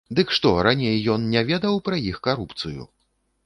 Дык 0.19 0.31
што, 0.37 0.53
раней 0.67 0.97
ён 1.17 1.29
не 1.35 1.45
ведаў 1.51 1.79
пра 1.91 2.03
іх 2.09 2.17
карупцыю? 2.31 2.91